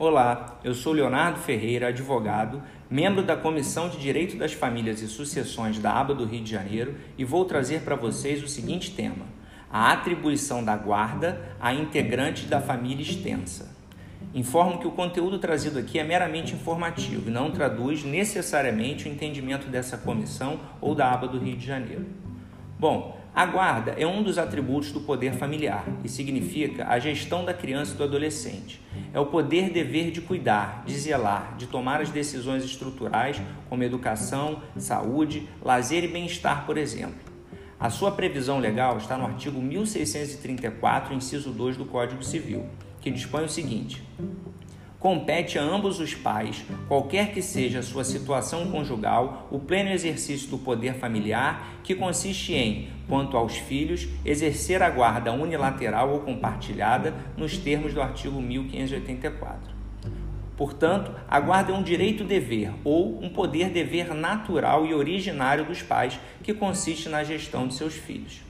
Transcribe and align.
Olá, 0.00 0.60
eu 0.62 0.74
sou 0.74 0.92
Leonardo 0.92 1.40
Ferreira, 1.40 1.88
advogado, 1.88 2.62
membro 2.88 3.20
da 3.20 3.34
Comissão 3.34 3.88
de 3.88 3.98
Direito 3.98 4.36
das 4.36 4.52
Famílias 4.52 5.02
e 5.02 5.08
Sucessões 5.08 5.80
da 5.80 5.92
ABA 5.92 6.14
do 6.14 6.24
Rio 6.24 6.44
de 6.44 6.52
Janeiro 6.52 6.94
e 7.18 7.24
vou 7.24 7.44
trazer 7.44 7.80
para 7.80 7.96
vocês 7.96 8.40
o 8.40 8.46
seguinte 8.46 8.92
tema: 8.94 9.26
a 9.68 9.90
atribuição 9.90 10.64
da 10.64 10.76
guarda 10.76 11.56
a 11.60 11.74
integrantes 11.74 12.48
da 12.48 12.60
família 12.60 13.02
extensa. 13.02 13.76
Informo 14.32 14.78
que 14.78 14.86
o 14.86 14.92
conteúdo 14.92 15.36
trazido 15.40 15.80
aqui 15.80 15.98
é 15.98 16.04
meramente 16.04 16.54
informativo 16.54 17.28
e 17.28 17.32
não 17.32 17.50
traduz 17.50 18.04
necessariamente 18.04 19.08
o 19.08 19.10
entendimento 19.10 19.66
dessa 19.66 19.98
comissão 19.98 20.60
ou 20.80 20.94
da 20.94 21.10
ABA 21.10 21.26
do 21.26 21.40
Rio 21.40 21.56
de 21.56 21.66
Janeiro. 21.66 22.06
Bom, 22.78 23.18
a 23.38 23.46
guarda 23.46 23.92
é 23.92 24.04
um 24.04 24.20
dos 24.20 24.36
atributos 24.36 24.90
do 24.90 25.00
poder 25.00 25.32
familiar 25.32 25.86
e 26.02 26.08
significa 26.08 26.88
a 26.88 26.98
gestão 26.98 27.44
da 27.44 27.54
criança 27.54 27.94
e 27.94 27.96
do 27.96 28.02
adolescente. 28.02 28.80
É 29.14 29.20
o 29.20 29.26
poder 29.26 29.70
dever 29.70 30.10
de 30.10 30.20
cuidar, 30.20 30.82
de 30.84 30.98
zelar, 30.98 31.54
de 31.56 31.68
tomar 31.68 32.00
as 32.00 32.10
decisões 32.10 32.64
estruturais 32.64 33.40
como 33.68 33.84
educação, 33.84 34.60
saúde, 34.76 35.48
lazer 35.62 36.02
e 36.02 36.08
bem-estar, 36.08 36.66
por 36.66 36.76
exemplo. 36.76 37.20
A 37.78 37.88
sua 37.90 38.10
previsão 38.10 38.58
legal 38.58 38.98
está 38.98 39.16
no 39.16 39.26
artigo 39.26 39.62
1634, 39.62 41.14
inciso 41.14 41.52
2 41.52 41.76
do 41.76 41.84
Código 41.84 42.24
Civil, 42.24 42.66
que 43.00 43.08
dispõe 43.08 43.44
o 43.44 43.48
seguinte: 43.48 44.02
compete 44.98 45.58
a 45.58 45.62
ambos 45.62 46.00
os 46.00 46.14
pais, 46.14 46.64
qualquer 46.88 47.32
que 47.32 47.40
seja 47.40 47.78
a 47.78 47.82
sua 47.82 48.02
situação 48.02 48.70
conjugal, 48.70 49.46
o 49.50 49.58
pleno 49.58 49.90
exercício 49.90 50.48
do 50.48 50.58
poder 50.58 50.94
familiar, 50.94 51.80
que 51.84 51.94
consiste 51.94 52.52
em, 52.52 52.88
quanto 53.08 53.36
aos 53.36 53.56
filhos, 53.56 54.08
exercer 54.24 54.82
a 54.82 54.90
guarda 54.90 55.32
unilateral 55.32 56.10
ou 56.10 56.20
compartilhada 56.20 57.14
nos 57.36 57.56
termos 57.56 57.94
do 57.94 58.02
artigo 58.02 58.40
1584. 58.40 59.78
Portanto, 60.56 61.12
a 61.28 61.38
guarda 61.38 61.70
é 61.70 61.74
um 61.74 61.84
direito-dever 61.84 62.72
ou 62.82 63.22
um 63.22 63.28
poder-dever 63.28 64.12
natural 64.12 64.84
e 64.84 64.92
originário 64.92 65.64
dos 65.64 65.82
pais, 65.82 66.18
que 66.42 66.52
consiste 66.52 67.08
na 67.08 67.22
gestão 67.22 67.68
de 67.68 67.74
seus 67.74 67.94
filhos. 67.94 68.47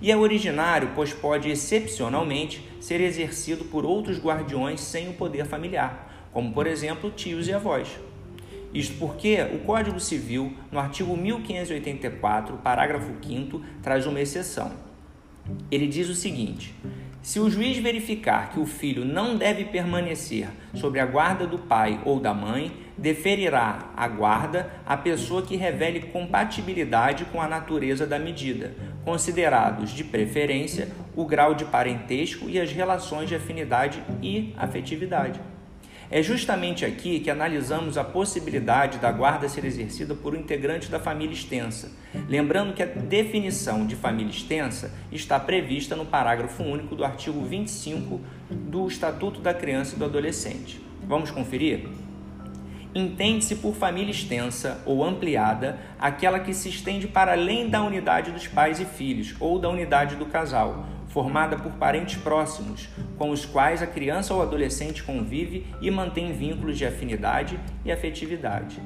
E 0.00 0.10
é 0.10 0.16
originário, 0.16 0.90
pois 0.94 1.12
pode 1.12 1.48
excepcionalmente 1.48 2.66
ser 2.80 3.00
exercido 3.00 3.64
por 3.64 3.84
outros 3.84 4.18
guardiões 4.18 4.80
sem 4.80 5.08
o 5.08 5.14
poder 5.14 5.46
familiar, 5.46 6.28
como 6.32 6.52
por 6.52 6.66
exemplo 6.66 7.10
tios 7.10 7.48
e 7.48 7.52
avós. 7.52 7.88
Isto 8.74 8.98
porque 8.98 9.40
o 9.54 9.60
Código 9.60 9.98
Civil, 9.98 10.52
no 10.70 10.78
artigo 10.78 11.16
1584, 11.16 12.58
parágrafo 12.58 13.10
5, 13.22 13.62
traz 13.82 14.06
uma 14.06 14.20
exceção. 14.20 14.72
Ele 15.70 15.86
diz 15.86 16.08
o 16.08 16.14
seguinte: 16.14 16.74
se 17.26 17.40
o 17.40 17.50
juiz 17.50 17.76
verificar 17.78 18.50
que 18.52 18.60
o 18.60 18.64
filho 18.64 19.04
não 19.04 19.36
deve 19.36 19.64
permanecer 19.64 20.48
sob 20.74 21.00
a 21.00 21.04
guarda 21.04 21.44
do 21.44 21.58
pai 21.58 22.00
ou 22.04 22.20
da 22.20 22.32
mãe, 22.32 22.72
deferirá 22.96 23.90
a 23.96 24.06
guarda 24.06 24.70
à 24.86 24.96
pessoa 24.96 25.42
que 25.42 25.56
revele 25.56 26.02
compatibilidade 26.02 27.24
com 27.24 27.42
a 27.42 27.48
natureza 27.48 28.06
da 28.06 28.16
medida, 28.16 28.76
considerados 29.04 29.90
de 29.90 30.04
preferência 30.04 30.88
o 31.16 31.24
grau 31.24 31.52
de 31.52 31.64
parentesco 31.64 32.48
e 32.48 32.60
as 32.60 32.70
relações 32.70 33.28
de 33.28 33.34
afinidade 33.34 34.00
e 34.22 34.54
afetividade. 34.56 35.40
É 36.10 36.22
justamente 36.22 36.84
aqui 36.84 37.18
que 37.18 37.30
analisamos 37.30 37.98
a 37.98 38.04
possibilidade 38.04 38.98
da 38.98 39.10
guarda 39.10 39.48
ser 39.48 39.64
exercida 39.64 40.14
por 40.14 40.34
um 40.34 40.38
integrante 40.38 40.88
da 40.88 41.00
família 41.00 41.34
extensa, 41.34 41.90
lembrando 42.28 42.74
que 42.74 42.82
a 42.82 42.86
definição 42.86 43.84
de 43.84 43.96
família 43.96 44.30
extensa 44.30 44.92
está 45.10 45.40
prevista 45.40 45.96
no 45.96 46.06
parágrafo 46.06 46.62
único 46.62 46.94
do 46.94 47.04
artigo 47.04 47.44
25 47.44 48.20
do 48.50 48.86
Estatuto 48.86 49.40
da 49.40 49.52
Criança 49.52 49.96
e 49.96 49.98
do 49.98 50.04
Adolescente. 50.04 50.80
Vamos 51.08 51.30
conferir? 51.32 51.88
Entende-se 52.98 53.56
por 53.56 53.74
família 53.74 54.10
extensa 54.10 54.80
ou 54.86 55.04
ampliada 55.04 55.78
aquela 55.98 56.40
que 56.40 56.54
se 56.54 56.70
estende 56.70 57.06
para 57.06 57.32
além 57.32 57.68
da 57.68 57.82
unidade 57.82 58.30
dos 58.30 58.48
pais 58.48 58.80
e 58.80 58.86
filhos 58.86 59.34
ou 59.38 59.58
da 59.58 59.68
unidade 59.68 60.16
do 60.16 60.24
casal 60.24 60.86
formada 61.08 61.58
por 61.58 61.72
parentes 61.72 62.16
próximos, 62.16 62.88
com 63.18 63.28
os 63.28 63.44
quais 63.44 63.82
a 63.82 63.86
criança 63.86 64.32
ou 64.32 64.40
adolescente 64.40 65.02
convive 65.02 65.66
e 65.82 65.90
mantém 65.90 66.32
vínculos 66.32 66.78
de 66.78 66.86
afinidade 66.86 67.60
e 67.84 67.92
afetividade. 67.92 68.80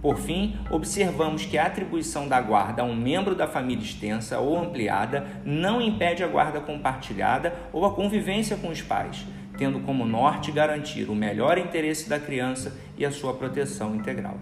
Por 0.00 0.16
fim, 0.16 0.56
observamos 0.70 1.44
que 1.44 1.58
a 1.58 1.66
atribuição 1.66 2.26
da 2.26 2.40
guarda 2.40 2.80
a 2.80 2.86
um 2.86 2.96
membro 2.96 3.34
da 3.34 3.46
família 3.46 3.84
extensa 3.84 4.38
ou 4.38 4.58
ampliada 4.58 5.26
não 5.44 5.82
impede 5.82 6.24
a 6.24 6.28
guarda 6.28 6.62
compartilhada 6.62 7.54
ou 7.74 7.84
a 7.84 7.92
convivência 7.92 8.56
com 8.56 8.68
os 8.68 8.80
pais, 8.80 9.26
tendo 9.56 9.80
como 9.80 10.04
norte 10.04 10.52
garantir 10.52 11.08
o 11.08 11.14
melhor 11.14 11.58
interesse 11.58 12.08
da 12.08 12.18
criança 12.18 12.76
e 12.96 13.04
a 13.04 13.10
sua 13.10 13.34
proteção 13.34 13.94
integral. 13.94 14.38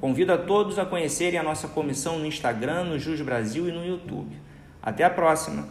Convido 0.00 0.32
a 0.32 0.38
todos 0.38 0.78
a 0.78 0.84
conhecerem 0.84 1.38
a 1.38 1.42
nossa 1.42 1.68
comissão 1.68 2.18
no 2.18 2.26
Instagram, 2.26 2.84
no 2.84 2.98
Jus 2.98 3.20
Brasil 3.20 3.68
e 3.68 3.72
no 3.72 3.84
YouTube. 3.84 4.36
Até 4.82 5.04
a 5.04 5.10
próxima! 5.10 5.68